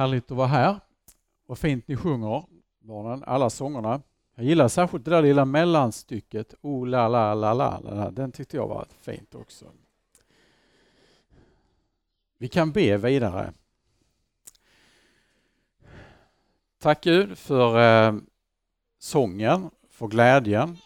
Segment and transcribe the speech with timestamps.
[0.00, 0.80] Härligt att vara här.
[1.46, 2.44] Vad fint ni sjunger,
[2.78, 4.02] barnen, alla sångerna.
[4.34, 8.10] Jag gillar särskilt det där lilla mellanstycket, oh la la la la, la.
[8.10, 9.66] den tyckte jag var fint också.
[12.38, 13.52] Vi kan be vidare.
[16.78, 18.14] Tack Gud för eh,
[18.98, 20.76] sången, för glädjen.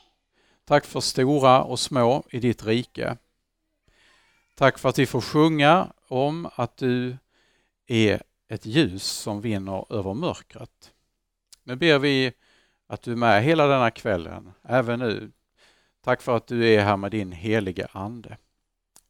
[0.64, 3.16] Tack för stora och små i ditt rike.
[4.54, 7.16] Tack för att vi får sjunga om att du
[7.86, 8.22] är
[8.55, 10.93] ett ljus som vinner över mörkret.
[11.62, 12.32] Nu ber vi
[12.86, 15.32] att du är med hela denna kvällen, även nu.
[16.00, 18.39] Tack för att du är här med din helige Ande.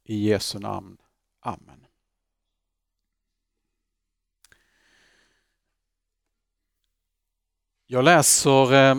[0.03, 0.97] I Jesu namn.
[1.39, 1.85] Amen.
[7.85, 8.97] Jag läser eh,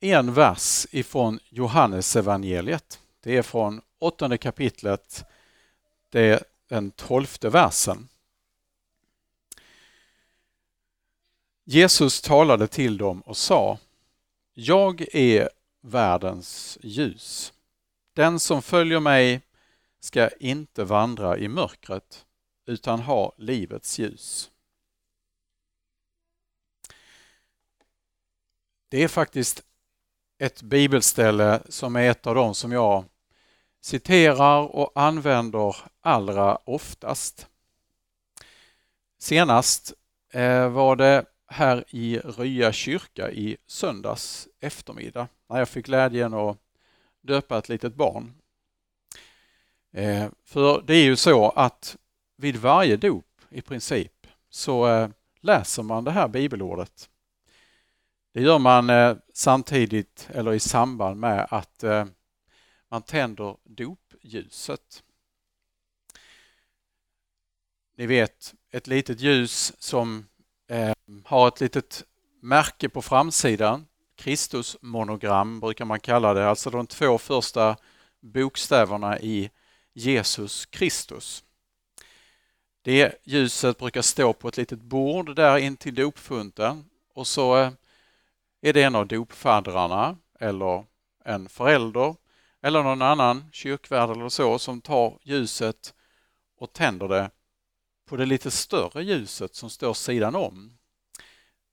[0.00, 3.00] en vers ifrån Johannes evangeliet.
[3.20, 5.24] Det är från åttonde kapitlet,
[6.08, 8.08] det är den tolfte versen.
[11.66, 13.78] Jesus talade till dem och sa
[14.54, 17.52] Jag är världens ljus.
[18.12, 19.40] Den som följer mig
[20.00, 22.26] ska inte vandra i mörkret
[22.66, 24.50] utan ha livets ljus.
[28.88, 29.62] Det är faktiskt
[30.38, 33.04] ett bibelställe som är ett av de som jag
[33.80, 37.46] citerar och använder allra oftast.
[39.18, 39.92] Senast
[40.30, 46.58] eh, var det här i Rya kyrka i söndags eftermiddag när jag fick glädjen att
[47.20, 48.34] döpa ett litet barn.
[49.92, 51.96] Eh, för det är ju så att
[52.36, 55.08] vid varje dop i princip så eh,
[55.40, 57.10] läser man det här bibelordet.
[58.32, 61.84] Det gör man eh, samtidigt eller i samband med att
[62.88, 65.02] man tänder dopljuset.
[67.96, 70.26] Ni vet, ett litet ljus som
[70.68, 72.04] Ehm, har ett litet
[72.40, 73.86] märke på framsidan.
[74.16, 77.76] Kristus monogram brukar man kalla det, alltså de två första
[78.20, 79.50] bokstäverna i
[79.92, 81.44] Jesus Kristus.
[82.82, 86.84] Det ljuset brukar stå på ett litet bord där intill dopfunten
[87.14, 87.70] och så eh,
[88.62, 90.84] är det en av dopfaddrarna eller
[91.24, 92.14] en förälder
[92.62, 95.94] eller någon annan kyrkvärd eller så som tar ljuset
[96.58, 97.30] och tänder det
[98.04, 100.78] på det lite större ljuset som står sidan om.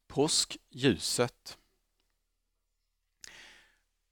[0.07, 1.57] Påskljuset.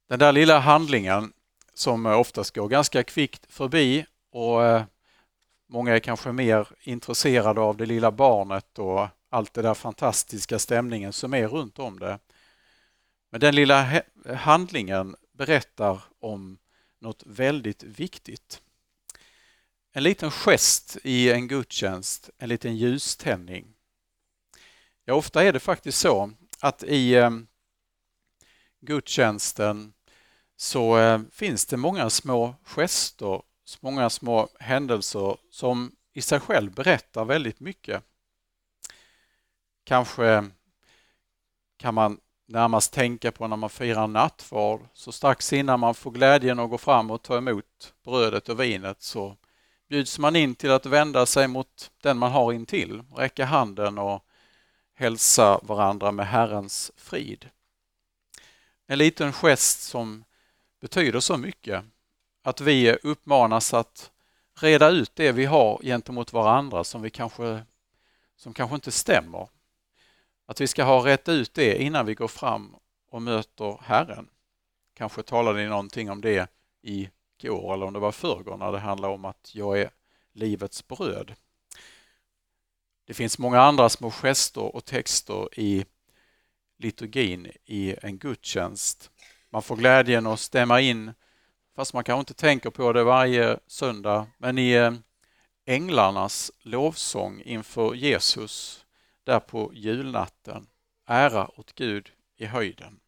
[0.07, 1.33] Den där lilla handlingen
[1.73, 4.83] som oftast går ganska kvickt förbi och eh,
[5.67, 11.13] många är kanske mer intresserade av det lilla barnet och allt det där fantastiska stämningen
[11.13, 12.19] som är runt om det.
[13.29, 14.03] Men den lilla
[14.35, 16.57] handlingen berättar om
[16.99, 18.61] något väldigt viktigt.
[19.91, 23.73] En liten gest i en gudstjänst, en liten ljuständning.
[25.05, 27.47] Ja, ofta är det faktiskt så att i ehm,
[28.79, 29.93] gudstjänsten
[30.55, 33.41] så ehm, finns det många små gester,
[33.79, 38.03] många små händelser som i sig själv berättar väldigt mycket.
[39.83, 40.49] Kanske
[41.77, 44.81] kan man närmast tänka på när man firar nattvard.
[44.93, 49.01] Så strax innan man får glädjen att gå fram och ta emot brödet och vinet
[49.01, 49.37] så
[49.89, 54.25] bjuds man in till att vända sig mot den man har intill, räcka handen och
[54.93, 57.49] hälsa varandra med Herrens frid.
[58.87, 60.23] En liten gest som
[60.81, 61.83] betyder så mycket
[62.43, 64.11] att vi uppmanas att
[64.59, 67.61] reda ut det vi har gentemot varandra som, vi kanske,
[68.35, 69.47] som kanske inte stämmer.
[70.45, 72.75] Att vi ska ha rätt ut det innan vi går fram
[73.09, 74.29] och möter Herren.
[74.93, 76.51] Kanske talade ni någonting om det
[76.81, 77.09] i
[77.43, 79.91] igår eller om det var förrgår när det handlar om att jag är
[80.33, 81.35] livets bröd.
[83.05, 85.85] Det finns många andra små gester och texter i
[86.77, 89.11] liturgin i en gudstjänst.
[89.49, 91.13] Man får glädjen att stämma in,
[91.75, 94.93] fast man kanske inte tänker på det varje söndag, men i eh,
[95.65, 98.85] änglarnas lovsång inför Jesus
[99.23, 100.67] där på julnatten.
[101.05, 102.99] Ära åt Gud i höjden.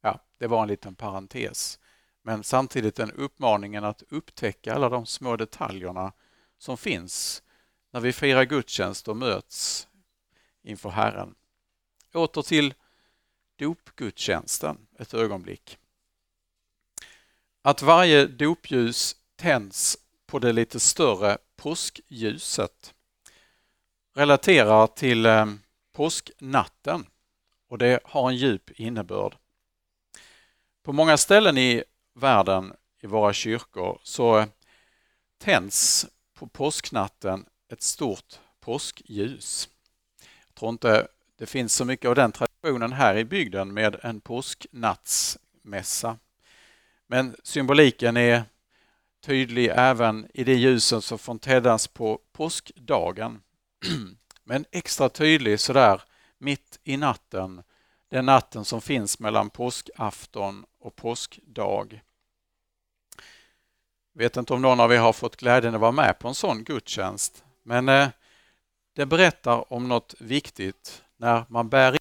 [0.00, 1.78] Ja, det var en liten parentes
[2.22, 6.12] men samtidigt en uppmaningen att upptäcka alla de små detaljerna
[6.58, 7.42] som finns
[7.90, 9.88] när vi firar gudstjänst och möts
[10.62, 11.34] inför Herren.
[12.14, 12.74] Åter till
[13.56, 15.78] dopgudstjänsten ett ögonblick.
[17.62, 22.94] Att varje dopljus tänds på det lite större påskljuset
[24.14, 25.46] relaterar till eh,
[25.92, 27.06] påsknatten
[27.68, 29.36] och det har en djup innebörd.
[30.82, 34.46] På många ställen i världen i våra kyrkor så
[35.38, 39.68] tänds på påsknatten ett stort påskljus.
[40.46, 44.20] Jag tror inte det finns så mycket av den traditionen här i bygden med en
[44.20, 46.18] påsknattsmässa.
[47.06, 48.44] Men symboliken är
[49.20, 53.42] tydlig även i de ljusen som får tändas på påskdagen.
[54.44, 56.02] Men extra tydlig sådär
[56.38, 57.62] mitt i natten,
[58.08, 62.02] den natten som finns mellan påskafton och påskdag.
[64.12, 66.64] Vet inte om någon av er har fått glädjen att vara med på en sån
[66.64, 68.08] gudstjänst, men eh,
[68.94, 71.98] det berättar om något viktigt när man bär in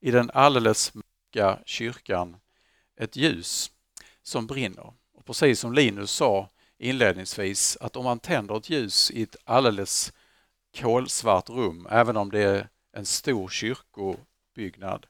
[0.00, 2.36] i den alldeles mörka kyrkan
[2.96, 3.70] ett ljus
[4.22, 4.92] som brinner.
[5.14, 6.48] Och precis som Linus sa
[6.78, 10.12] inledningsvis, att om man tänder ett ljus i ett alldeles
[10.76, 15.06] kolsvart rum, även om det är en stor kyrkobyggnad,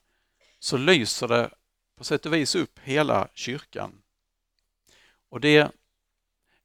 [0.59, 1.49] så lyser det
[1.97, 4.01] på sätt och vis upp hela kyrkan.
[5.29, 5.71] Och det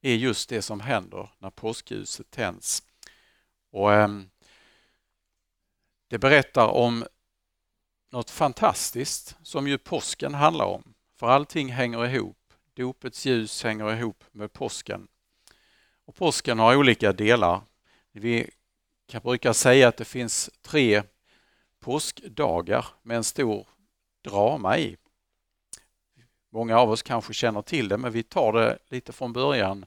[0.01, 2.83] är just det som händer när påskljuset tänds.
[3.71, 4.09] Och, eh,
[6.09, 7.05] det berättar om
[8.11, 10.95] något fantastiskt som ju påsken handlar om.
[11.15, 12.39] För allting hänger ihop.
[12.75, 15.09] Dopets ljus hänger ihop med påsken.
[16.05, 17.61] Och påsken har olika delar.
[18.13, 18.51] Vi
[19.07, 21.03] kan brukar säga att det finns tre
[21.81, 23.69] påskdagar med en stor
[24.23, 24.97] drama i.
[26.55, 29.87] Många av oss kanske känner till det, men vi tar det lite från början.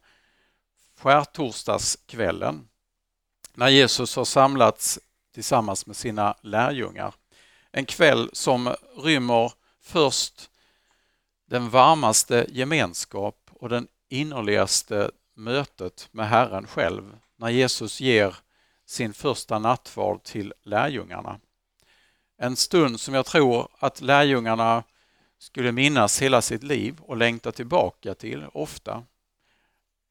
[1.00, 2.68] Skärtorsdagskvällen,
[3.54, 5.00] när Jesus har samlats
[5.34, 7.14] tillsammans med sina lärjungar.
[7.72, 10.50] En kväll som rymmer först
[11.46, 18.36] den varmaste gemenskap och den innerligaste mötet med Herren själv när Jesus ger
[18.86, 21.40] sin första nattvard till lärjungarna.
[22.38, 24.84] En stund som jag tror att lärjungarna
[25.38, 29.04] skulle minnas hela sitt liv och längta tillbaka till ofta.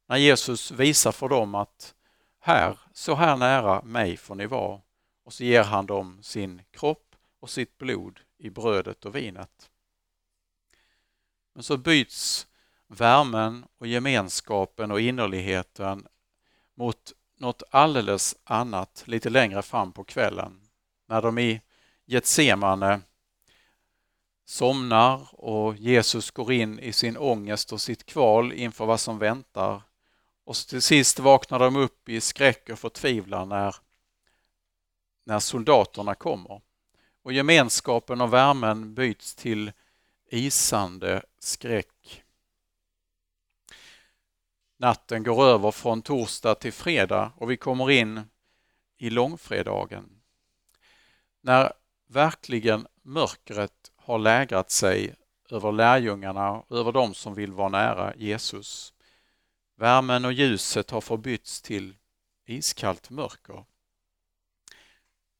[0.06, 1.94] När Jesus visar för dem att
[2.40, 4.80] här, så här nära mig får ni vara
[5.24, 9.70] och så ger han dem sin kropp och sitt blod i brödet och vinet.
[11.54, 12.46] Men så byts
[12.86, 16.06] värmen och gemenskapen och innerligheten
[16.74, 20.60] mot något alldeles annat lite längre fram på kvällen
[21.06, 21.60] när de i
[22.06, 23.00] Getsemane
[24.44, 29.82] somnar och Jesus går in i sin ångest och sitt kval inför vad som väntar.
[30.44, 33.76] Och till sist vaknar de upp i skräck och förtvivlan när,
[35.24, 36.60] när soldaterna kommer.
[37.22, 39.72] Och gemenskapen och värmen byts till
[40.30, 42.22] isande skräck.
[44.76, 48.20] Natten går över från torsdag till fredag och vi kommer in
[48.96, 50.20] i långfredagen.
[51.40, 51.72] När
[52.06, 55.14] verkligen mörkret har lägrat sig
[55.50, 58.94] över lärjungarna och över dem som vill vara nära Jesus.
[59.76, 61.96] Värmen och ljuset har förbytts till
[62.46, 63.64] iskallt mörker.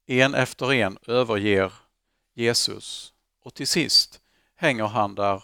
[0.05, 1.73] En efter en överger
[2.33, 3.13] Jesus
[3.43, 4.21] och till sist
[4.55, 5.43] hänger han där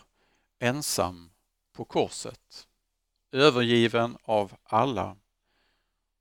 [0.60, 1.32] ensam
[1.74, 2.68] på korset,
[3.32, 5.16] övergiven av alla.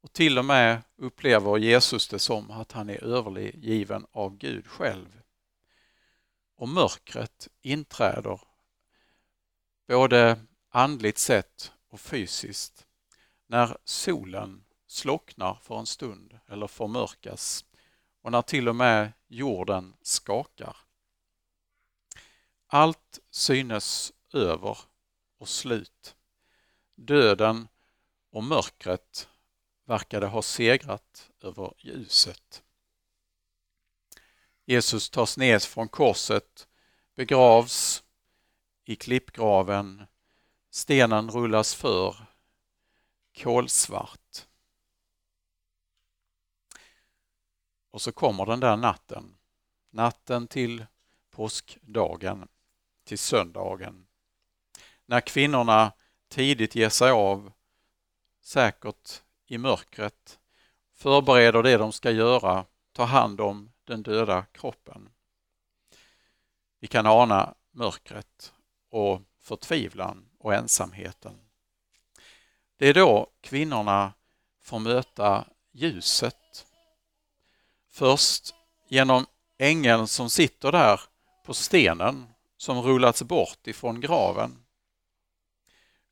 [0.03, 5.19] Och till och med upplever Jesus det som att han är övergiven av Gud själv.
[6.60, 8.40] Och mörkret inträder
[9.88, 12.86] både andligt sett och fysiskt
[13.46, 17.64] när solen slocknar för en stund eller förmörkas
[18.22, 20.76] och när till och med jorden skakar.
[22.67, 24.79] Allt synes över
[25.38, 26.17] och slut.
[26.94, 27.69] Döden
[28.31, 29.29] och mörkret
[29.84, 32.62] verkade ha segrat över ljuset.
[34.70, 36.69] Jesus tas ner från korset,
[37.15, 38.05] begravs
[38.84, 40.06] i klippgraven,
[40.70, 42.17] stenen rullas för,
[43.43, 44.46] kolsvart.
[47.91, 49.36] Och så kommer den där natten,
[49.91, 50.86] natten till
[51.31, 52.48] påskdagen,
[53.05, 54.06] till söndagen.
[55.06, 55.93] När kvinnorna
[56.29, 57.53] tidigt ger sig av,
[58.43, 60.41] säkert i mörkret,
[60.93, 65.09] förbereder det de ska göra, tar hand om den döda kroppen.
[66.81, 68.53] Vi kan ana mörkret
[68.91, 71.41] och förtvivlan och ensamheten.
[72.77, 74.13] Det är då kvinnorna
[74.61, 76.67] får möta ljuset.
[77.89, 78.55] Först
[78.89, 79.27] genom
[79.59, 81.01] ängeln som sitter där
[81.44, 84.65] på stenen som rullats bort ifrån graven.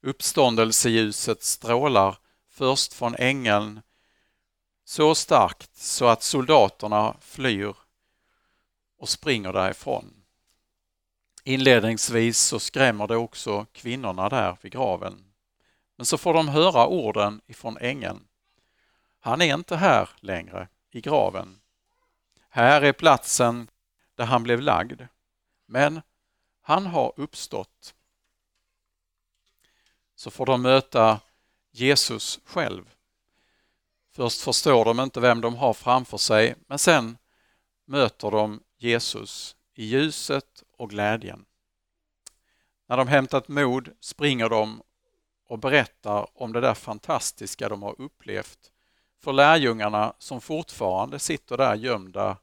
[0.03, 2.19] Uppståndelseljuset strålar
[2.49, 3.81] först från ängeln
[4.88, 7.75] så starkt så att soldaterna flyr
[8.99, 10.25] och springer därifrån.
[11.45, 15.33] Inledningsvis så skrämmer det också kvinnorna där vid graven.
[15.97, 18.26] Men så får de höra orden ifrån ängeln.
[19.21, 21.61] Han är inte här längre i graven.
[22.49, 23.71] Här är platsen
[24.14, 25.02] där han blev lagd.
[25.66, 26.02] Men
[26.61, 27.95] han har uppstått.
[30.14, 31.21] Så får de möta
[31.71, 32.98] Jesus själv.
[34.19, 37.19] Först förstår de inte vem de har framför sig, men sen
[37.85, 41.45] möter de Jesus i ljuset och glädjen.
[42.89, 44.83] När de hämtat mod springer de
[45.49, 48.73] och berättar om det där fantastiska de har upplevt
[49.21, 52.37] för lärjungarna som fortfarande sitter där gömda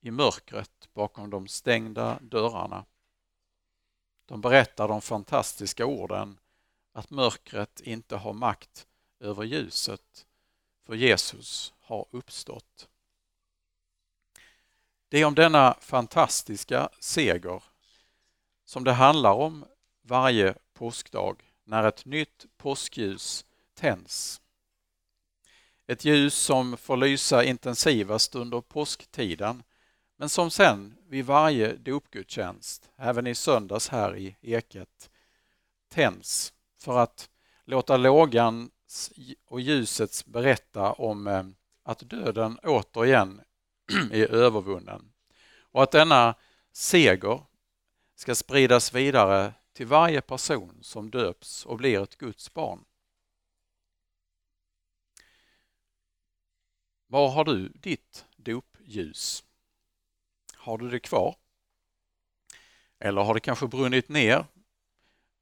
[0.00, 2.84] i mörkret bakom de stängda dörrarna.
[4.26, 6.38] De berättar de fantastiska orden
[6.92, 8.86] att mörkret inte har makt
[9.20, 10.26] över ljuset,
[10.86, 12.88] för Jesus har uppstått.
[15.08, 17.62] Det är om denna fantastiska seger
[18.64, 19.64] som det handlar om
[20.02, 24.40] varje påskdag när ett nytt påskljus tänds.
[25.86, 29.62] Ett ljus som får lysa intensivast under påsktiden
[30.16, 35.10] men som sen vid varje dopgudstjänst, även i söndags här i Eket,
[35.88, 37.30] tänds för att
[37.64, 38.70] låta lågan
[39.46, 41.44] och ljusets berätta om eh,
[41.82, 43.40] att döden återigen
[44.12, 45.12] är övervunnen
[45.60, 46.34] och att denna
[46.72, 47.40] seger
[48.14, 52.84] ska spridas vidare till varje person som döps och blir ett Guds barn.
[57.06, 59.44] Var har du ditt dopljus?
[60.54, 61.36] Har du det kvar?
[62.98, 64.46] Eller har det kanske brunnit ner?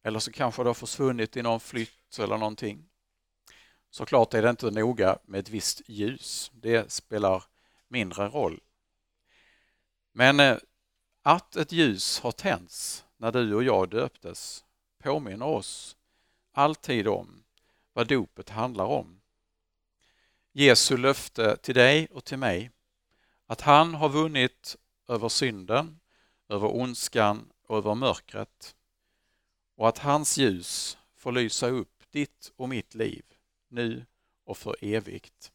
[0.02, 2.91] Eller så kanske det har försvunnit i någon flytt eller någonting.
[3.94, 6.50] Såklart är det inte noga med ett visst ljus.
[6.54, 7.44] Det spelar
[7.88, 8.60] mindre roll.
[10.12, 10.58] Men eh,
[11.22, 14.64] att ett ljus har tänts när du och jag döptes
[14.98, 15.96] påminner oss
[16.52, 17.44] alltid om
[17.92, 19.20] vad dopet handlar om.
[20.52, 22.70] Jesu löfte till dig och till mig
[23.46, 24.76] att han har vunnit
[25.08, 26.00] över synden,
[26.48, 28.74] över ondskan och över mörkret
[29.76, 33.31] och att hans ljus får lysa upp ditt och mitt liv
[33.72, 34.06] nu
[34.44, 35.52] och för evigt.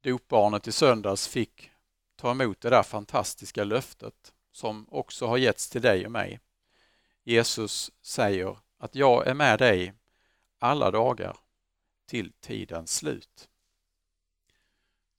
[0.00, 1.70] Dopbarnet i söndags fick
[2.16, 6.40] ta emot det där fantastiska löftet som också har getts till dig och mig.
[7.24, 9.94] Jesus säger att jag är med dig
[10.58, 11.36] alla dagar
[12.06, 13.48] till tidens slut.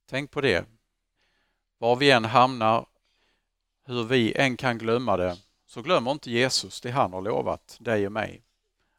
[0.06, 0.66] Tänk på det.
[1.78, 2.86] Var vi än hamnar,
[3.84, 8.06] hur vi än kan glömma det, så glömmer inte Jesus det han har lovat dig
[8.06, 8.45] och mig.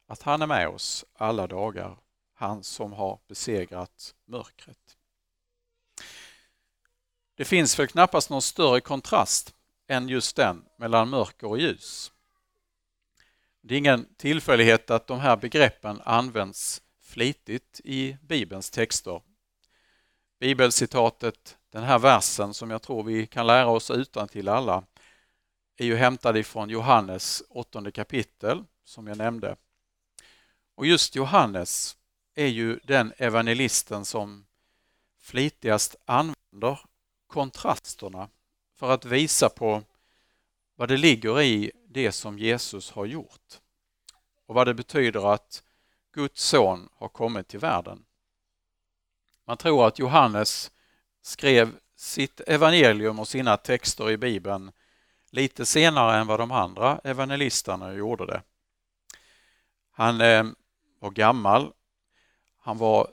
[0.08, 1.98] Att han är med oss alla dagar,
[2.34, 4.98] han som har besegrat mörkret.
[7.36, 9.56] Det finns väl knappast någon större kontrast
[9.88, 12.12] än just den mellan mörker och ljus.
[13.62, 19.22] Det är ingen tillfällighet att de här begreppen används flitigt i Bibelns texter.
[20.40, 24.84] Bibelcitatet, den här versen som jag tror vi kan lära oss utan till alla,
[25.78, 29.56] är ju hämtad ifrån Johannes åttonde kapitel som jag nämnde.
[30.78, 31.98] Och just Johannes
[32.36, 34.46] är ju den evangelisten som
[35.20, 36.80] flitigast använder
[37.28, 38.30] kontrasterna
[38.76, 39.84] för att visa på
[40.76, 43.60] vad det ligger i det som Jesus har gjort
[44.46, 45.64] och vad det betyder att
[46.14, 48.06] Guds son har kommit till världen.
[49.46, 50.72] Man tror att Johannes
[51.22, 54.72] skrev sitt evangelium och sina texter i Bibeln
[55.32, 58.42] lite senare än vad de andra evangelisterna gjorde det.
[59.92, 60.46] Han eh,
[61.00, 61.74] var gammal,
[62.58, 63.12] han var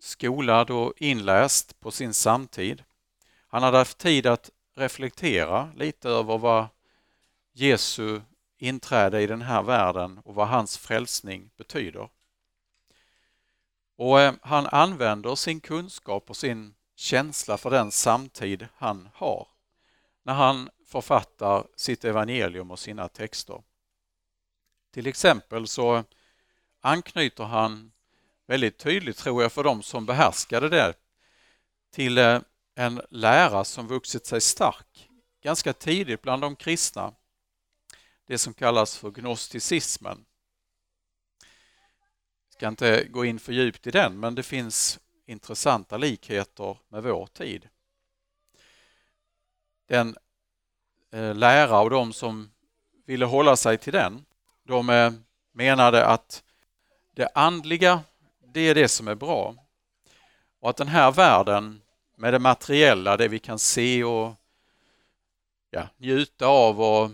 [0.00, 2.84] skolad och inläst på sin samtid.
[3.48, 6.66] Han hade haft tid att reflektera lite över vad
[7.52, 8.20] Jesu
[8.58, 12.08] inträde i den här världen och vad hans frälsning betyder.
[13.96, 19.48] Och eh, han använder sin kunskap och sin känsla för den samtid han har
[20.22, 23.62] när han författar sitt evangelium och sina texter.
[24.90, 26.04] Till exempel så
[26.88, 27.92] anknyter han
[28.46, 30.94] väldigt tydligt, tror jag, för de som behärskade det,
[31.90, 32.40] till eh,
[32.74, 35.08] en lära som vuxit sig stark
[35.42, 37.14] ganska tidigt bland de kristna.
[38.26, 40.24] Det som kallas för gnosticismen.
[42.48, 47.02] Jag ska inte gå in för djupt i den, men det finns intressanta likheter med
[47.02, 47.68] vår tid.
[49.86, 50.16] Den
[51.12, 52.50] eh, lära och de som
[53.06, 54.24] ville hålla sig till den,
[54.62, 55.12] de eh,
[55.52, 56.44] menade att
[57.18, 58.00] det andliga,
[58.46, 59.54] det är det som är bra.
[60.60, 61.82] Och att den här världen
[62.16, 64.34] med det materiella, det vi kan se och
[65.70, 67.10] ja, njuta av och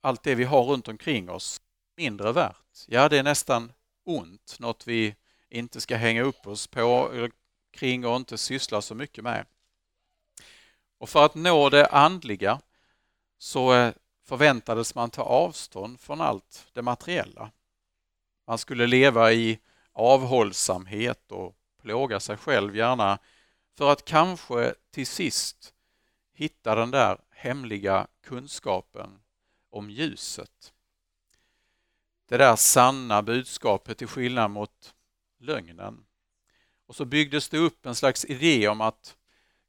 [0.00, 1.60] allt det vi har runt omkring oss
[1.96, 2.84] mindre värt.
[2.86, 3.72] Ja, det är nästan
[4.04, 5.14] ont, något vi
[5.48, 7.30] inte ska hänga upp oss på eller
[8.06, 9.46] och inte syssla så mycket med.
[10.98, 12.60] Och för att nå det andliga
[13.38, 17.50] så eh, förväntades man ta avstånd från allt det materiella.
[18.46, 19.58] Man skulle leva i
[19.92, 23.18] avhållsamhet och plåga sig själv gärna
[23.78, 25.74] för att kanske till sist
[26.32, 29.18] hitta den där hemliga kunskapen
[29.70, 30.72] om ljuset.
[32.28, 34.94] Det där sanna budskapet till skillnad mot
[35.38, 36.04] lögnen.
[36.86, 39.16] Och så byggdes det upp en slags idé om att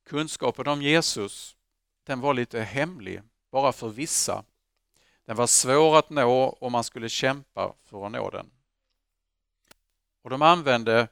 [0.05, 1.55] kunskapen om Jesus,
[2.03, 4.43] den var lite hemlig, bara för vissa.
[5.25, 8.51] Den var svår att nå och man skulle kämpa för att nå den.
[10.27, 11.07] Och de använde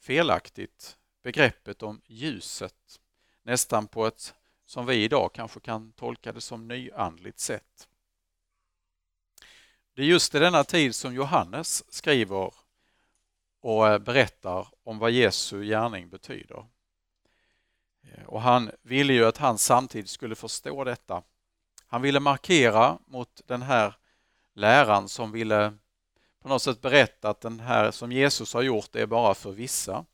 [0.00, 3.00] felaktigt begreppet om ljuset,
[3.42, 4.34] nästan på ett
[4.66, 7.88] som vi idag kanske kan tolka det som nyandligt sätt.
[9.94, 12.54] Det är just i denna tid som Johannes skriver
[13.60, 16.66] och eh, berättar om vad Jesu gärning betyder.
[18.02, 21.22] Eh, och han ville ju att han samtidigt skulle förstå detta.
[21.86, 23.94] Han ville markera mot den här
[24.54, 25.78] läran som ville
[26.42, 30.04] på något sätt berätta att den här som Jesus har gjort är bara för vissa.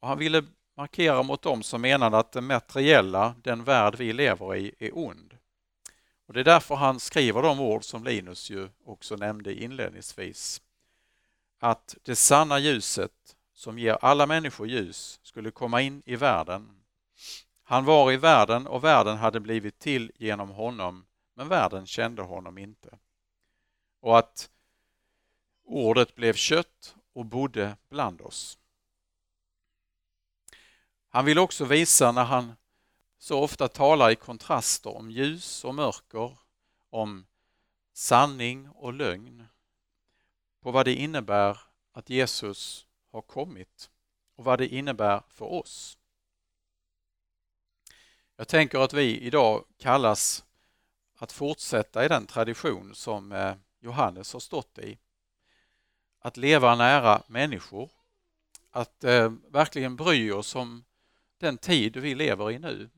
[0.00, 0.44] Och han ville
[0.76, 5.36] markera mot dem som menade att det materiella, den värld vi lever i, är ond.
[6.26, 10.62] Och Det är därför han skriver de ord som Linus ju också nämnde inledningsvis.
[11.58, 16.68] Att det sanna ljuset som ger alla människor ljus skulle komma in i världen.
[17.62, 22.58] Han var i världen och världen hade blivit till genom honom, men världen kände honom
[22.58, 22.98] inte.
[24.00, 24.50] Och att
[25.68, 28.58] ordet blev kött och bodde bland oss.
[31.08, 32.56] Han vill också visa när han
[33.18, 36.36] så ofta talar i kontraster om ljus och mörker,
[36.90, 37.26] om
[37.92, 39.46] sanning och lögn,
[40.60, 41.60] på vad det innebär
[41.92, 43.90] att Jesus har kommit
[44.36, 45.98] och vad det innebär för oss.
[48.36, 50.44] Jag tänker att vi idag kallas
[51.16, 54.98] att fortsätta i den tradition som eh, Johannes har stått i.
[56.20, 57.90] Att leva nära människor,
[58.70, 60.84] att eh, verkligen bry oss om
[61.38, 62.90] den tid vi lever i nu.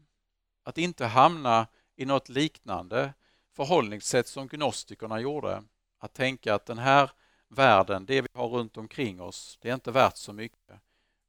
[0.63, 3.13] Att inte hamna i något liknande
[3.53, 5.63] förhållningssätt som gnostikerna gjorde.
[5.99, 7.11] Att tänka att den här
[7.49, 10.81] världen, det vi har runt omkring oss, det är inte värt så mycket.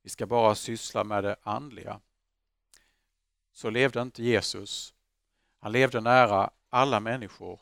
[0.01, 1.99] Vi ska bara syssla med det andliga.
[3.53, 4.93] Så levde inte Jesus.
[5.59, 7.59] Han levde nära alla människor,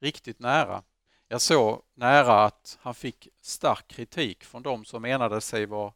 [0.00, 0.82] riktigt nära.
[1.28, 5.92] Jag såg nära att han fick stark kritik från de som menade sig vara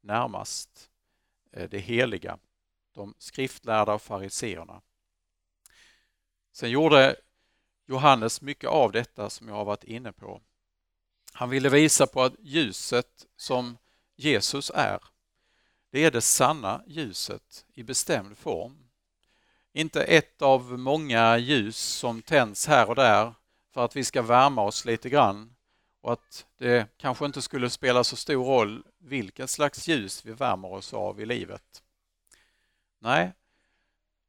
[0.00, 0.90] närmast
[1.52, 2.38] eh, det heliga
[2.92, 4.80] de skriftlärda och fariseerna.
[6.52, 7.16] Sen gjorde
[7.86, 10.40] Johannes mycket av detta som jag har varit inne på.
[11.32, 13.78] Han ville visa på att ljuset som
[14.16, 15.00] Jesus är,
[15.90, 18.88] det är det sanna ljuset i bestämd form.
[19.72, 23.34] Inte ett av många ljus som tänds här och där
[23.76, 25.54] för att vi ska värma oss lite grann
[26.00, 30.72] och att det kanske inte skulle spela så stor roll vilket slags ljus vi värmer
[30.72, 31.82] oss av i livet.
[32.98, 33.32] Nej,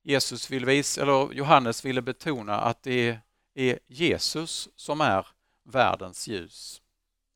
[0.03, 3.19] Jesus vill visa, eller Johannes ville betona att det
[3.53, 5.27] är Jesus som är
[5.63, 6.81] världens ljus.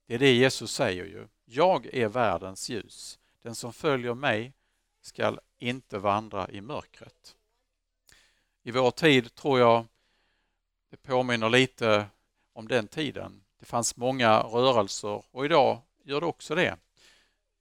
[0.07, 1.27] Det är det Jesus säger ju.
[1.45, 3.19] Jag är världens ljus.
[3.41, 4.53] Den som följer mig
[5.01, 7.35] skall inte vandra i mörkret.
[8.63, 9.85] I vår tid tror jag
[10.91, 12.05] det påminner lite
[12.53, 13.43] om den tiden.
[13.59, 16.77] Det fanns många rörelser och idag gör det också det.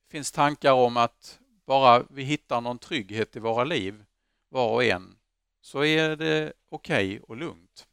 [0.04, 4.04] Det finns tankar om att bara vi hittar någon trygghet i våra liv,
[4.48, 5.18] var och en,
[5.60, 7.88] så är det okej okay och lugnt.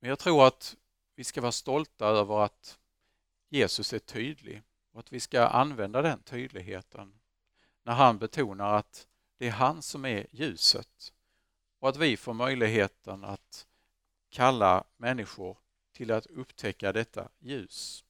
[0.00, 0.76] Men jag tror att
[1.14, 2.78] vi ska vara stolta över att
[3.48, 7.18] Jesus är tydlig och att vi ska använda den tydligheten
[7.82, 11.12] när han betonar att det är han som är ljuset
[11.78, 13.66] och att vi får möjligheten att
[14.30, 15.58] kalla människor
[15.92, 18.04] till att upptäcka detta ljus.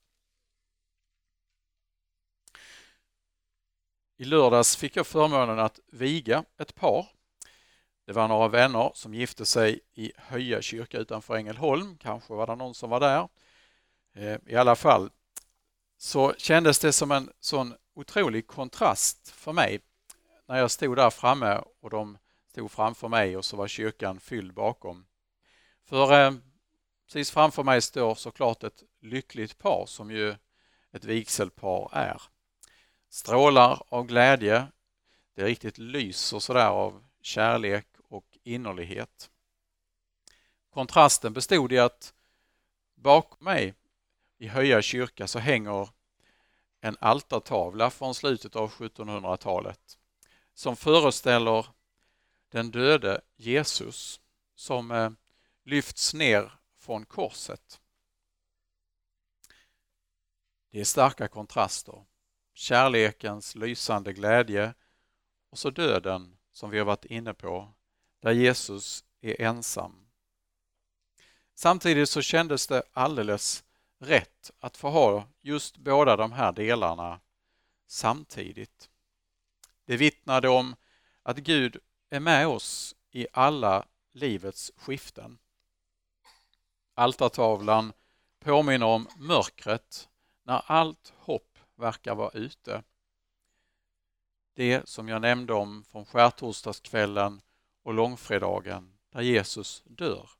[4.16, 7.06] I lördags fick jag förmånen att viga ett par.
[8.04, 11.96] Det var några vänner som gifte sig i Höja kyrka utanför Ängelholm.
[11.98, 13.28] Kanske var det någon som var där.
[14.14, 15.10] Eh, I alla fall
[15.96, 19.80] så kändes det som en sån otrolig kontrast för mig
[20.46, 22.18] när jag stod där framme och de
[22.58, 25.06] stod framför mig och så var kyrkan fylld bakom.
[25.84, 26.32] För eh,
[27.06, 30.34] precis framför mig står såklart ett lyckligt par som ju
[30.92, 32.22] ett vigselpar är
[33.08, 34.66] strålar av glädje.
[35.34, 39.30] Det riktigt lyser sådär av kärlek och innerlighet.
[40.70, 42.14] Kontrasten bestod i att
[42.94, 43.74] bakom mig
[44.38, 45.88] i Höja kyrka så hänger
[46.80, 49.98] en altartavla från slutet av 1700-talet
[50.54, 51.66] som föreställer
[52.48, 54.20] den döde Jesus
[54.54, 55.10] som eh,
[55.64, 57.80] lyfts ner från korset.
[60.70, 62.04] Det är starka kontraster.
[62.54, 64.74] Kärlekens lysande glädje
[65.50, 67.74] och så döden som vi har varit inne på,
[68.20, 70.08] där Jesus är ensam.
[71.54, 73.64] Samtidigt så kändes det alldeles
[73.98, 77.20] rätt att få ha just båda de här delarna
[77.86, 78.90] samtidigt.
[79.84, 80.76] Det vittnade om
[81.22, 81.76] att Gud
[82.10, 85.38] är med oss i alla livets skiften.
[86.94, 87.92] Altartavlan
[88.38, 90.08] påminner om mörkret
[90.42, 92.82] när allt hopp verkar vara ute.
[94.54, 97.40] Det som jag nämnde om från skärtorsdagskvällen
[97.82, 100.30] och långfredagen där Jesus dör.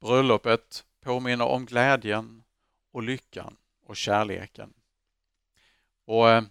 [0.00, 2.42] Bröllopet påminner om glädjen
[2.90, 4.74] och lyckan och kärleken.
[6.04, 6.42] Och eh,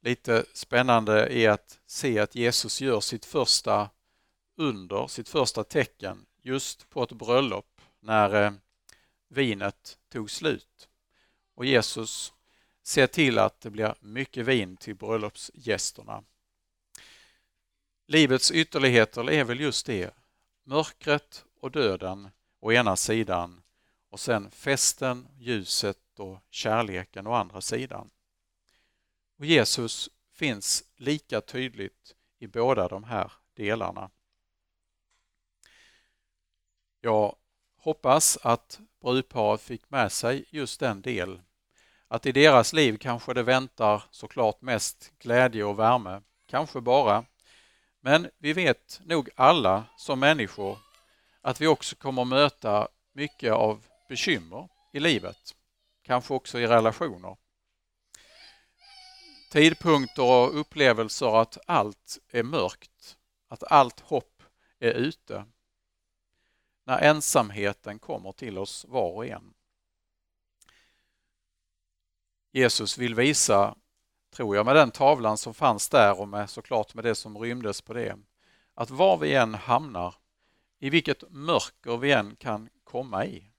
[0.00, 3.90] lite spännande är att se att Jesus gör sitt första
[4.56, 8.52] under, sitt första tecken just på ett bröllop när eh,
[9.28, 10.88] vinet tog slut.
[11.54, 12.32] Och Jesus
[12.82, 16.24] ser till att det blir mycket vin till bröllopsgästerna.
[18.06, 20.14] Livets ytterligheter är väl just det,
[20.64, 22.30] mörkret och döden
[22.60, 23.62] å ena sidan
[24.10, 28.10] och sen festen, ljuset och kärleken å andra sidan.
[29.38, 34.10] Och Jesus finns lika tydligt i båda de här delarna.
[37.00, 37.36] Jag
[37.76, 41.40] hoppas att brudparet fick med sig just den del.
[42.08, 47.24] Att i deras liv kanske det väntar såklart mest glädje och värme, kanske bara.
[48.00, 50.78] Men vi vet nog alla som människor
[51.40, 55.54] att vi också kommer möta mycket av bekymmer i livet,
[56.02, 57.36] kanske också i relationer.
[59.48, 63.16] Tidpunkter och upplevelser att allt är mörkt,
[63.48, 64.42] att allt hopp
[64.78, 65.44] är ute.
[66.84, 69.54] När ensamheten kommer till oss var och en.
[72.52, 73.76] Jesus vill visa,
[74.30, 77.80] tror jag, med den tavlan som fanns där och med, såklart med det som rymdes
[77.80, 78.18] på det,
[78.74, 80.14] att var vi än hamnar
[80.78, 83.50] i vilket mörker vi än kan komma i,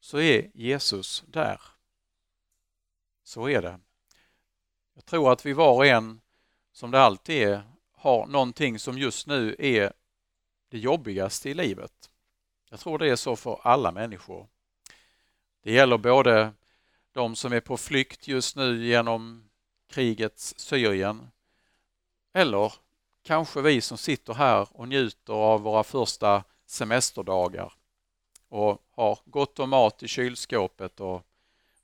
[0.00, 1.60] så är Jesus där.
[3.22, 3.80] Så är det.
[4.94, 6.20] Jag tror att vi var och en,
[6.72, 9.92] som det alltid är, har någonting som just nu är
[10.68, 12.10] det jobbigaste i livet.
[12.70, 14.46] Jag tror det är så för alla människor.
[15.62, 16.52] Det gäller både
[17.12, 19.50] de som är på flykt just nu genom
[19.88, 21.30] krigets Syrien
[22.32, 22.72] eller
[23.22, 27.72] kanske vi som sitter här och njuter av våra första semesterdagar
[28.48, 31.26] och har gott om mat i kylskåpet och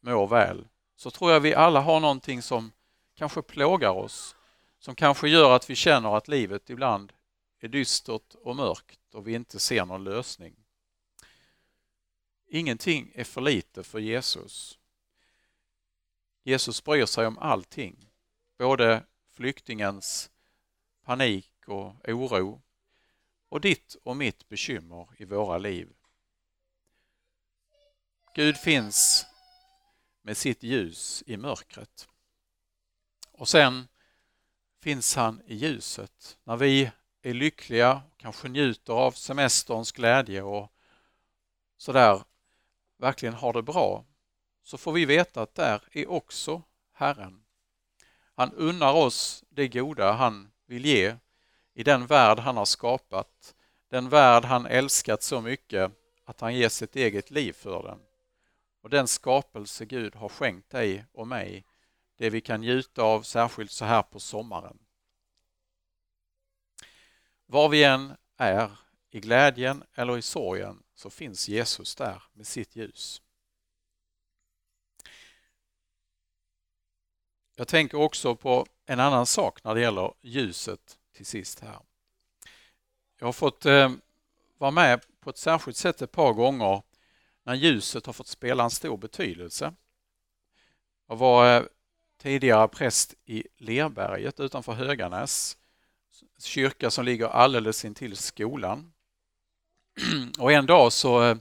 [0.01, 2.73] mår väl, så tror jag vi alla har någonting som
[3.21, 4.37] kanske plågar oss,
[4.79, 7.13] som kanske gör att vi känner att livet ibland
[7.59, 10.57] är dystert och mörkt och vi inte ser någon lösning.
[12.49, 14.79] Ingenting är för lite för Jesus.
[16.43, 18.11] Jesus bryr sig om allting,
[18.59, 20.31] både flyktingens
[21.05, 22.63] panik och oro
[23.49, 25.89] och ditt och mitt bekymmer i våra liv.
[28.35, 29.27] Gud finns
[30.23, 32.10] med sitt ljus i mörkret.
[33.41, 33.89] Och sen
[34.83, 36.39] finns han i ljuset.
[36.45, 36.91] När vi
[37.23, 40.73] är lyckliga, kanske njuter av semesterns glädje och
[41.77, 42.23] sådär
[42.99, 44.05] verkligen har det bra,
[44.63, 47.43] så får vi veta att där är också Herren.
[48.35, 51.17] Han unnar oss det goda han vill ge
[51.75, 53.55] i den värld han har skapat,
[53.89, 55.93] den värld han älskat så mycket
[56.25, 57.99] att han ger sitt eget liv för den.
[58.83, 61.65] Och den skapelse Gud har skänkt dig och mig,
[62.21, 64.79] det vi kan njuta av särskilt så här på sommaren.
[67.47, 68.71] Var vi än är,
[69.11, 73.23] i glädjen eller i sorgen, så finns Jesus där med sitt ljus.
[77.57, 81.81] Jag tänker också på en annan sak när det gäller ljuset till sist här.
[83.19, 83.93] Jag har fått eh,
[84.59, 86.83] vara med på ett särskilt sätt ett par gånger
[87.43, 89.75] när ljuset har fått spela en stor betydelse.
[91.07, 91.67] Jag var eh,
[92.21, 95.59] tidigare präst i Lerberget utanför Höganäs,
[96.39, 98.93] kyrka som ligger alldeles intill skolan.
[100.39, 101.37] Och en dag så eh,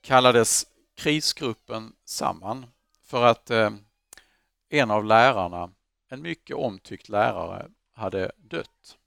[0.00, 2.66] kallades krisgruppen samman
[3.02, 3.70] för att eh,
[4.68, 5.70] en av lärarna,
[6.08, 8.98] en mycket omtyckt lärare, hade dött.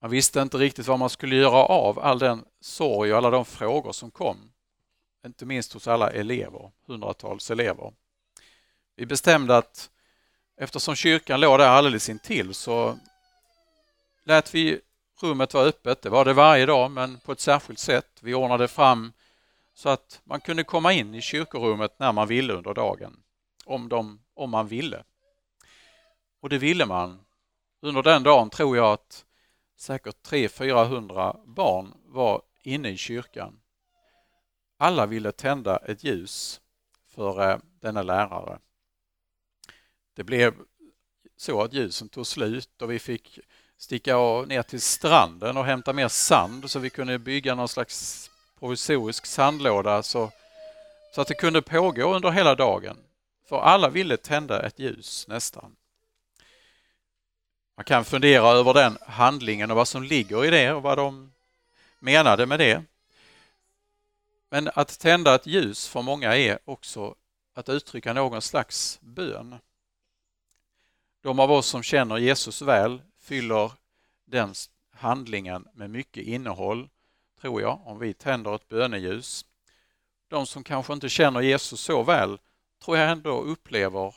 [0.00, 3.44] Man visste inte riktigt vad man skulle göra av all den sorg och alla de
[3.44, 4.52] frågor som kom.
[5.26, 7.92] inte minst hos alla elever, hundratals elever.
[8.98, 9.90] Vi bestämde att
[10.56, 12.98] eftersom kyrkan låg där alldeles intill så
[14.24, 14.80] lät vi
[15.20, 16.02] rummet vara öppet.
[16.02, 18.18] Det var det varje dag men på ett särskilt sätt.
[18.20, 19.12] Vi ordnade fram
[19.74, 23.22] så att man kunde komma in i kyrkorummet när man ville under dagen.
[23.64, 25.04] Om, de, om man ville.
[26.40, 27.20] Och det ville man.
[27.80, 29.24] Under den dagen tror jag att
[29.76, 33.60] säkert 300-400 barn var inne i kyrkan.
[34.78, 36.60] Alla ville tända ett ljus
[37.14, 38.58] för eh, denna lärare.
[40.18, 40.54] Det blev
[41.36, 43.38] så att ljusen tog slut och vi fick
[43.76, 49.26] sticka ner till stranden och hämta mer sand så vi kunde bygga någon slags provisorisk
[49.26, 50.30] sandlåda så,
[51.14, 52.96] så att det kunde pågå under hela dagen.
[53.48, 55.76] För alla ville tända ett ljus nästan.
[57.76, 61.32] Man kan fundera över den handlingen och vad som ligger i det och vad de
[61.98, 62.84] menade med det.
[64.50, 67.14] Men att tända ett ljus för många är också
[67.54, 69.58] att uttrycka någon slags bön.
[71.20, 73.72] De av oss som känner Jesus väl fyller
[74.24, 74.54] den
[74.92, 76.88] handlingen med mycket innehåll,
[77.40, 79.46] tror jag, om vi tänder ett böneljus.
[80.28, 82.38] De som kanske inte känner Jesus så väl
[82.84, 84.14] tror jag ändå upplever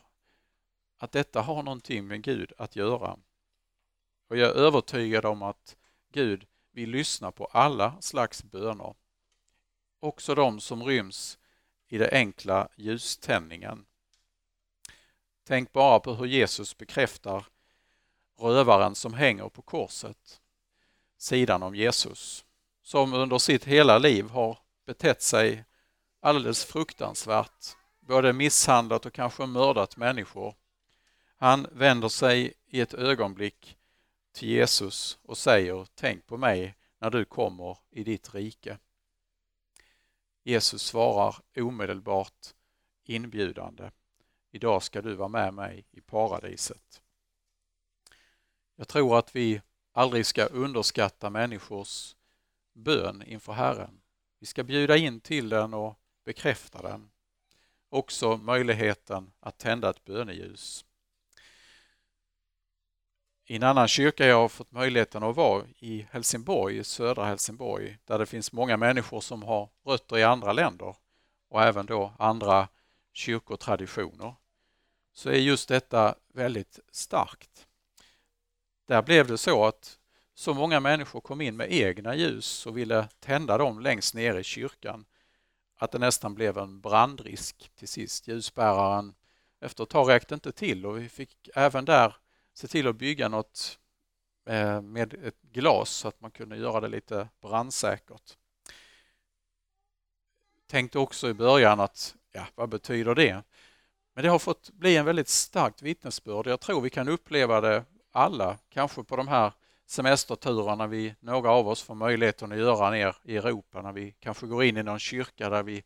[0.98, 3.18] att detta har någonting med Gud att göra.
[4.28, 5.76] Och jag är övertygad om att
[6.12, 8.96] Gud vill lyssna på alla slags böner.
[10.00, 11.38] Också de som ryms
[11.88, 13.86] i den enkla ljuständningen.
[15.44, 17.46] Tänk bara på hur Jesus bekräftar
[18.40, 20.42] rövaren som hänger på korset,
[21.18, 22.46] sidan om Jesus,
[22.84, 25.66] som under sitt hela liv har betett sig
[26.20, 27.66] alldeles fruktansvärt,
[28.00, 30.56] både misshandlat och kanske mördat människor.
[31.36, 33.78] Han vänder sig i ett ögonblick
[34.34, 38.78] till Jesus och säger Tänk på mig när du kommer i ditt rike.
[40.44, 42.48] Jesus svarar omedelbart
[43.04, 43.92] inbjudande.
[44.52, 47.02] Idag ska du vara med mig i paradiset.
[48.76, 49.62] Jag tror att vi
[49.92, 52.16] aldrig ska underskatta människors
[52.74, 54.02] bön inför Herren.
[54.40, 57.12] Vi ska bjuda in till den och bekräfta den.
[57.90, 60.86] Också möjligheten att tända ett böneljus.
[63.46, 67.98] I en annan kyrka jag har fått möjligheten att vara i Helsingborg, i södra Helsingborg,
[68.06, 70.96] där det finns många människor som har rötter i andra länder
[71.50, 72.68] och även då andra
[73.14, 74.36] kyrkotraditioner,
[75.14, 77.68] så är just detta väldigt starkt.
[78.86, 80.00] Där blev det så att
[80.34, 84.44] så många människor kom in med egna ljus och ville tända dem längst ner i
[84.44, 85.06] kyrkan
[85.76, 88.28] att det nästan blev en brandrisk till sist.
[88.28, 89.14] Ljusbäraren
[89.60, 92.16] efter ett tag räckte inte till och vi fick även där
[92.54, 93.80] se till att bygga något
[94.46, 98.38] eh, med ett glas så att man kunde göra det lite brandsäkert.
[100.68, 103.44] Tänkte också i början att, ja, vad betyder det?
[104.14, 106.48] Men det har fått bli en väldigt starkt vittnesbörd.
[106.48, 109.54] Jag tror vi kan uppleva det alla, kanske på de här
[109.86, 114.48] semesterturerna vi, några av oss får möjligheten att göra ner i Europa när vi kanske
[114.48, 115.84] går in i någon kyrka där vi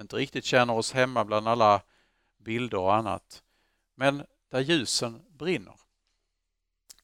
[0.00, 1.82] inte riktigt känner oss hemma bland alla
[2.38, 3.42] bilder och annat.
[3.94, 5.74] Men där ljusen brinner.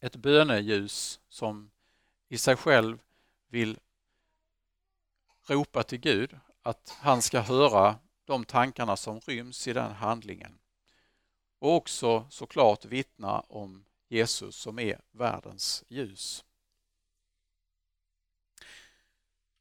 [0.01, 1.71] Ett böneljus som
[2.29, 2.99] i sig själv
[3.49, 3.79] vill
[5.47, 10.59] ropa till Gud att han ska höra de tankarna som ryms i den handlingen.
[11.59, 16.45] Och också såklart vittna om Jesus som är världens ljus.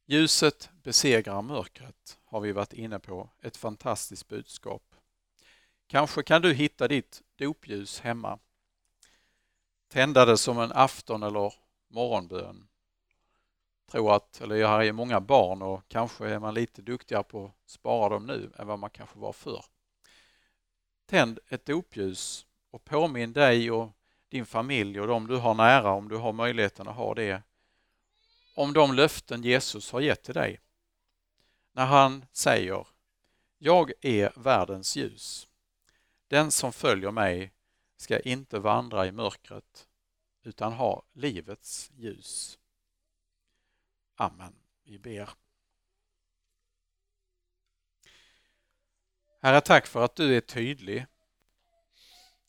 [0.05, 4.95] Ljuset besegrar mörkret har vi varit inne på, ett fantastiskt budskap.
[5.87, 8.39] Kanske kan du hitta ditt dopljus hemma.
[9.87, 11.53] Tända det som en afton eller
[11.87, 12.67] morgonbön.
[13.93, 17.45] Tror att, eller jag har ju många barn och kanske är man lite duktigare på
[17.45, 19.65] att spara dem nu än vad man kanske var förr.
[21.05, 23.91] Tänd ett dopljus och påminn dig och
[24.29, 27.41] din familj och de du har nära, om du har möjligheten att ha det,
[28.55, 30.59] om de löften Jesus har gett till dig.
[31.71, 32.87] När han säger
[33.57, 35.47] Jag är världens ljus.
[36.27, 37.51] Den som följer mig
[37.97, 39.87] ska inte vandra i mörkret
[40.43, 42.59] utan ha livets ljus.
[44.23, 44.55] Amen.
[44.83, 45.29] Vi ber.
[49.41, 51.05] Herre, tack för att du är tydlig.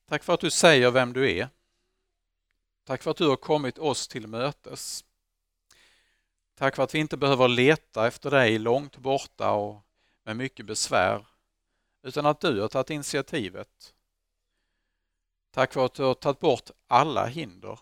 [0.06, 1.48] Tack för att du säger vem du är.
[2.84, 5.04] Tack för att du har kommit oss till mötes.
[6.54, 9.86] Tack för att vi inte behöver leta efter dig långt borta och
[10.22, 11.26] med mycket besvär,
[12.02, 13.94] utan att du har tagit initiativet.
[15.50, 17.80] Tack för att du har tagit bort alla hinder.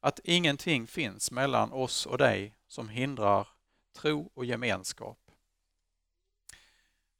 [0.00, 3.48] Att ingenting finns mellan oss och dig som hindrar
[3.92, 5.30] tro och gemenskap.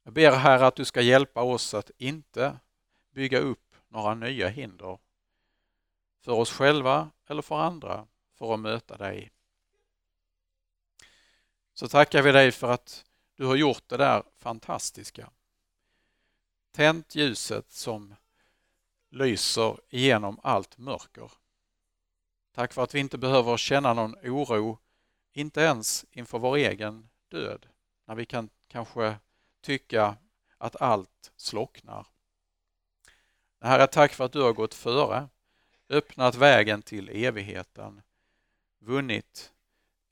[0.03, 2.59] Jag ber Herre att du ska hjälpa oss att inte
[3.11, 4.99] bygga upp några nya hinder
[6.21, 9.31] för oss själva eller för andra för att möta dig.
[11.73, 15.29] Så tackar vi dig för att du har gjort det där fantastiska.
[16.71, 18.15] Tänt ljuset som
[19.09, 21.31] lyser igenom allt mörker.
[22.51, 24.79] Tack för att vi inte behöver känna någon oro,
[25.33, 27.67] inte ens inför vår egen död,
[28.05, 29.15] när vi kan kanske
[29.61, 30.17] tycka
[30.57, 32.07] att allt slocknar.
[33.61, 35.29] Herre, tack för att du har gått före,
[35.89, 38.01] öppnat vägen till evigheten,
[38.79, 39.53] vunnit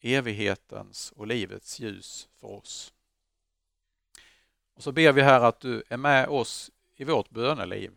[0.02, 2.94] evighetens och livets ljus för oss.
[4.74, 7.96] Och så ber vi här att du är med oss i vårt böneliv.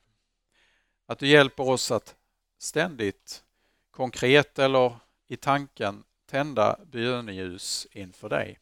[1.06, 2.16] Att du hjälper oss att
[2.58, 3.44] ständigt,
[3.90, 6.04] konkret eller i tanken,
[6.35, 8.59] tända böneljus inför dig.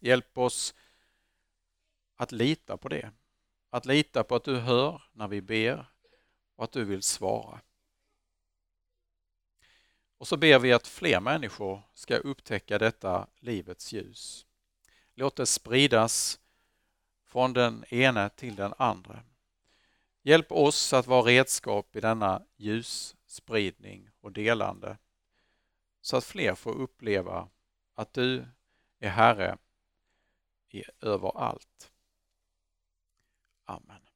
[0.00, 0.74] Hjälp oss
[2.16, 3.10] att lita på det.
[3.70, 5.86] Att lita på att du hör när vi ber
[6.56, 7.60] och att du vill svara.
[10.18, 14.46] Och så ber vi att fler människor ska upptäcka detta livets ljus.
[15.14, 16.40] Låt det spridas
[17.26, 19.22] från den ene till den andra.
[20.22, 24.96] Hjälp oss att vara redskap i denna ljusspridning och delande
[26.08, 27.48] så att fler får uppleva
[27.94, 28.46] att du
[28.98, 29.58] är Herre
[31.00, 31.92] överallt.
[33.64, 34.07] Amen.